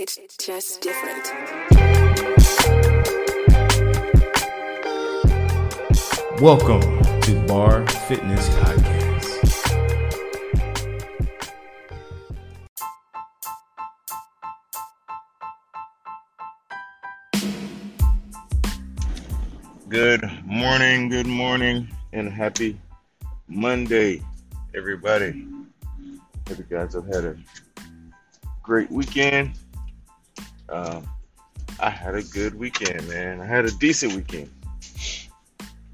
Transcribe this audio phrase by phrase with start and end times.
[0.00, 1.26] It's just different.
[6.40, 9.26] Welcome to Bar Fitness Podcast.
[19.88, 22.80] Good morning, good morning, and happy
[23.48, 24.22] Monday,
[24.76, 25.44] everybody.
[26.46, 27.36] Hope you guys have had a
[28.62, 29.58] great weekend.
[30.68, 31.08] Um,
[31.80, 33.40] I had a good weekend, man.
[33.40, 34.50] I had a decent weekend.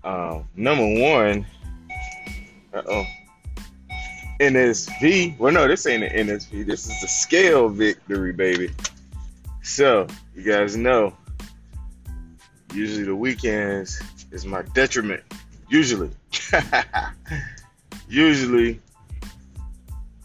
[0.03, 1.47] Uh, number one,
[2.73, 3.05] uh oh,
[4.41, 5.39] NSV.
[5.39, 6.67] Well, no, this ain't an NSV.
[6.67, 8.71] This is the scale victory, baby.
[9.63, 11.15] So, you guys know,
[12.75, 15.23] usually the weekends is my detriment.
[15.69, 16.11] Usually.
[18.09, 18.81] usually,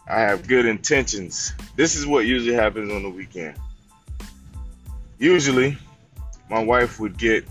[0.08, 1.54] I have good intentions.
[1.76, 3.56] This is what usually happens on the weekend.
[5.20, 5.76] Usually,
[6.48, 7.44] my wife would get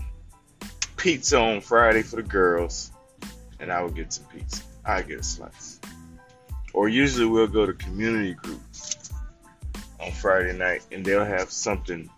[0.96, 2.90] pizza on Friday for the girls,
[3.60, 4.64] and I would get some pizza.
[4.84, 5.78] I get a slice.
[6.72, 8.60] Or usually we'll go to community group
[10.00, 12.10] on Friday night, and they'll have something,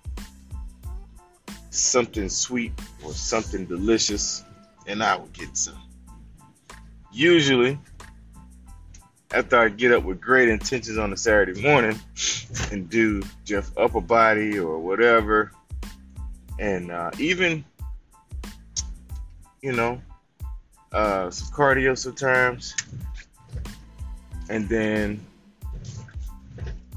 [1.68, 2.72] something sweet
[3.04, 4.42] or something delicious,
[4.86, 5.76] and I would get some.
[7.12, 7.78] Usually,
[9.34, 11.98] after I get up with great intentions on a Saturday morning
[12.70, 15.52] and do just upper body or whatever,
[16.58, 17.64] and uh, even
[19.62, 20.00] you know
[20.92, 22.74] uh, some cardio sometimes,
[24.48, 25.24] and then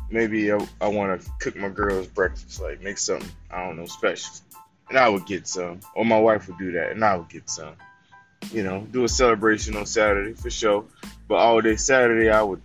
[0.10, 3.86] maybe I, I want to cook my girls breakfast, like make something I don't know
[3.86, 4.34] special,
[4.90, 7.50] and I would get some, or my wife would do that, and I would get
[7.50, 7.76] some.
[8.52, 10.86] You know, do a celebration on Saturday for sure.
[11.28, 12.62] But all day Saturday, I would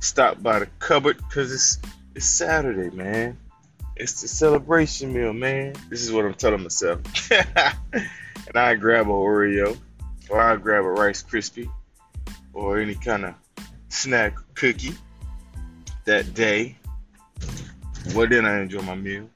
[0.00, 1.78] stop by the cupboard because it's
[2.14, 3.36] it's Saturday, man.
[3.96, 5.74] It's the celebration meal, man.
[5.88, 7.00] This is what I'm telling myself.
[7.30, 9.76] and I grab a Oreo,
[10.28, 11.70] or I grab a Rice Krispie,
[12.52, 13.34] or any kind of
[13.88, 14.94] snack cookie
[16.04, 16.76] that day.
[18.14, 19.28] Well, then I enjoy my meal.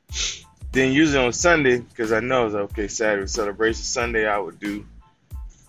[0.72, 3.82] Then usually on Sunday, because I know it's okay, Saturday celebration.
[3.82, 4.84] Sunday I would do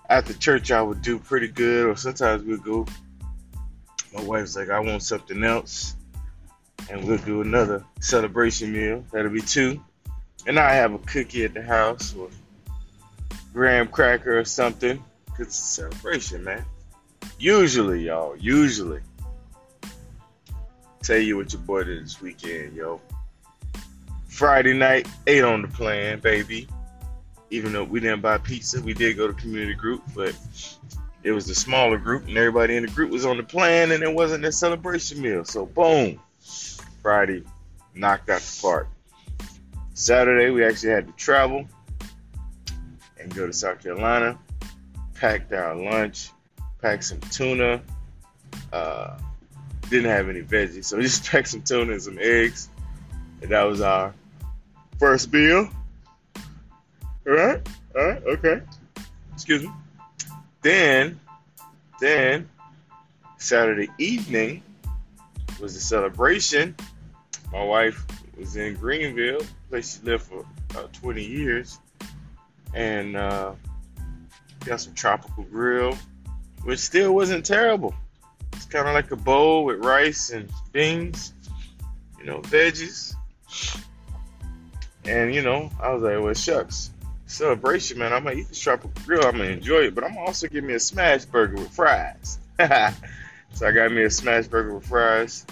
[0.10, 2.86] after church I would do pretty good, or sometimes we'd go.
[4.14, 5.96] My wife's like, I want something else,
[6.90, 9.06] and we'll do another celebration meal.
[9.12, 9.80] That'll be two,
[10.48, 12.30] and I have a cookie at the house or
[13.54, 16.66] graham cracker or something, cause it's a celebration, man.
[17.38, 19.02] Usually, y'all, usually.
[21.04, 23.00] Tell you what your boy did this weekend, yo.
[24.28, 26.68] Friday night, ate on the plan, baby
[27.50, 30.36] even though we didn't buy pizza, we did go to community group, but
[31.24, 34.04] it was the smaller group, and everybody in the group was on the plan, and
[34.04, 35.44] it wasn't a celebration meal.
[35.44, 36.20] So boom,
[37.02, 37.44] Friday
[37.94, 38.88] knocked out the park.
[39.94, 41.66] Saturday we actually had to travel
[43.20, 44.40] and go to South Carolina.
[45.16, 46.32] Packed our lunch,
[46.82, 47.82] packed some tuna.
[48.72, 49.18] Uh,
[49.90, 52.70] didn't have any veggies, so we just packed some tuna and some eggs,
[53.42, 54.14] and that was our
[55.00, 55.70] first meal.
[57.30, 57.62] Right,
[57.96, 58.62] all right, okay.
[59.34, 59.72] Excuse me.
[60.64, 61.20] Then,
[62.00, 62.50] then
[63.38, 64.64] Saturday evening
[65.62, 66.76] was the celebration.
[67.54, 68.04] My wife
[68.36, 70.44] was in Greenville, place she lived for
[70.76, 71.78] uh, 20 years,
[72.74, 73.54] and uh,
[74.66, 75.96] got some tropical grill,
[76.64, 77.94] which still wasn't terrible.
[78.54, 81.34] It's kind of like a bowl with rice and beans,
[82.18, 83.14] you know, veggies.
[85.06, 86.90] And you know, I was like, well, shucks
[87.30, 88.12] celebration, man.
[88.12, 89.26] I'm gonna eat the tropical grill.
[89.26, 92.40] I'm gonna enjoy it, but I'm gonna also get me a smash burger with fries.
[92.60, 95.46] so I got me a smash burger with fries,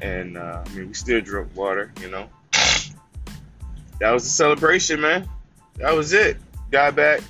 [0.00, 2.28] and uh, I mean we still drunk water, you know.
[3.98, 5.28] That was the celebration, man.
[5.76, 6.36] That was it.
[6.70, 7.22] Got back.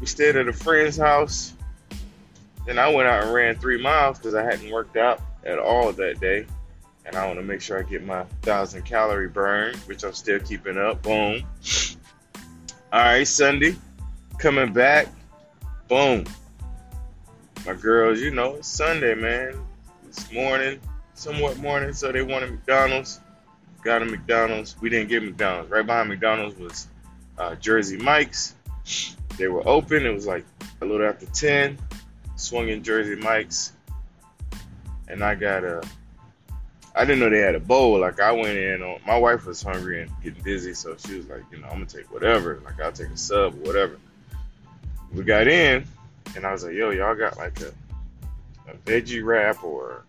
[0.00, 1.52] We stayed at a friend's house.
[2.66, 5.92] Then I went out and ran three miles because I hadn't worked out at all
[5.92, 6.46] that day.
[7.04, 10.38] And I want to make sure I get my thousand calorie burn, which I'm still
[10.40, 11.02] keeping up.
[11.02, 11.42] Boom.
[12.90, 13.76] All right, Sunday,
[14.38, 15.08] coming back.
[15.88, 16.24] Boom.
[17.66, 19.60] My girls, you know, it's Sunday, man.
[20.06, 20.80] It's morning,
[21.12, 23.20] somewhat morning, so they wanted McDonald's.
[23.84, 24.80] Got a McDonald's.
[24.80, 25.70] We didn't get McDonald's.
[25.70, 26.88] Right behind McDonald's was
[27.36, 28.54] uh, Jersey Mike's.
[29.36, 30.06] They were open.
[30.06, 30.46] It was like
[30.80, 31.76] a little after 10.
[32.36, 33.74] Swung in Jersey Mike's.
[35.08, 35.82] And I got a
[36.98, 38.00] I didn't know they had a bowl.
[38.00, 41.28] Like I went in on my wife was hungry and getting dizzy, so she was
[41.28, 42.60] like, you know, I'm gonna take whatever.
[42.64, 43.98] Like I'll take a sub or whatever.
[45.12, 45.86] We got in
[46.34, 47.72] and I was like, yo, y'all got like a
[48.68, 50.04] a veggie wrap or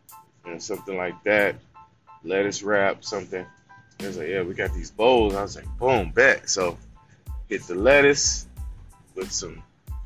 [0.45, 1.55] you know, something like that,
[2.23, 3.45] lettuce wrap, something.
[3.99, 5.35] He was like, yeah, we got these bowls.
[5.35, 6.49] I was like, boom, bet.
[6.49, 6.77] So
[7.47, 8.47] hit the lettuce
[9.15, 9.61] with some,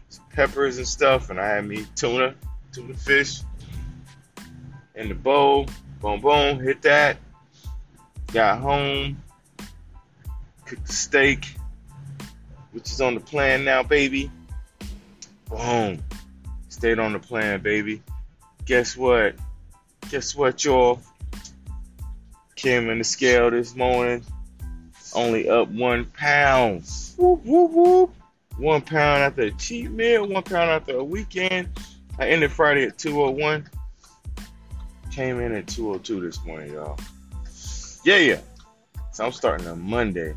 [0.09, 2.35] some peppers and stuff, and I had me tuna,
[2.71, 3.41] tuna fish
[4.95, 5.67] in the bowl.
[6.03, 7.15] Boom, boom, hit that.
[8.33, 9.23] Got home,
[10.65, 11.55] cooked the steak,
[12.73, 14.29] which is on the plan now, baby.
[15.49, 16.03] Boom.
[16.67, 18.01] Stayed on the plan, baby.
[18.65, 19.35] Guess what?
[20.09, 20.99] Guess what, y'all?
[22.57, 24.25] Came in the scale this morning.
[25.13, 26.83] Only up one pound.
[27.15, 28.15] Whoop, whoop, whoop.
[28.57, 31.69] One pound after a cheap meal, one pound after a weekend.
[32.19, 33.69] I ended Friday at 201.
[35.13, 36.97] Came in at 202 this morning, y'all.
[38.03, 38.39] Yeah, yeah.
[39.11, 40.35] So I'm starting on Monday.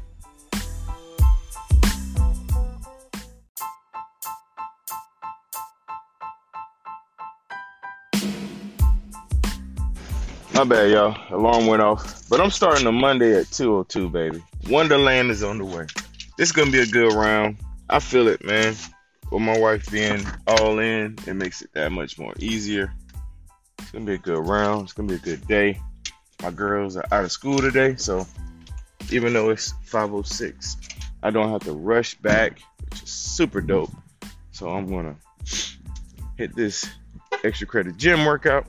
[10.52, 11.16] My bad, y'all.
[11.30, 12.28] Alarm went off.
[12.28, 14.42] But I'm starting on Monday at 202, baby.
[14.64, 15.86] Onederland is on the way.
[16.36, 17.56] This is to be a good round.
[17.88, 18.74] I feel it, man.
[19.32, 22.92] With my wife being all in, it makes it that much more easier.
[23.86, 24.82] It's to be a good round.
[24.82, 25.80] It's to be a good day.
[26.42, 28.26] My girls are out of school today, so
[29.12, 30.76] even though it's 506,
[31.22, 32.58] I don't have to rush back,
[32.90, 33.92] which is super dope.
[34.50, 35.14] So I'm to
[36.36, 36.90] hit this
[37.44, 38.66] extra credit gym workout.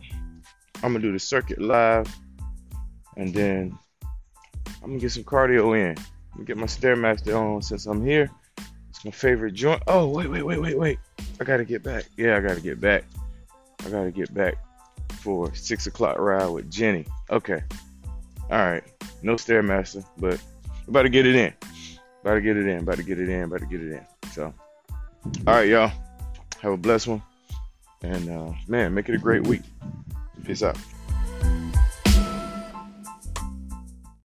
[0.84, 2.16] I'm gonna do the circuit live,
[3.16, 3.76] and then
[4.84, 5.98] I'm gonna get some cardio in.
[5.98, 8.30] I'm gonna get my stairmaster on since I'm here.
[8.90, 9.82] It's my favorite joint.
[9.88, 11.00] Oh wait, wait, wait, wait, wait!
[11.42, 12.06] I gotta get back.
[12.18, 13.04] Yeah, I gotta get back.
[13.84, 14.58] I gotta get back
[15.28, 17.06] for six o'clock ride with Jenny.
[17.30, 17.62] Okay.
[18.50, 18.84] All right.
[19.22, 20.42] No stairmaster, but
[20.88, 21.54] about to get it in.
[22.22, 22.78] About to get it in.
[22.78, 23.44] About to get it in.
[23.44, 24.06] About to get it in.
[24.32, 24.54] So,
[25.46, 25.92] all right, y'all.
[26.62, 27.22] Have a blessed one,
[28.04, 29.64] and uh, man, make it a great week.
[30.46, 30.78] Peace out.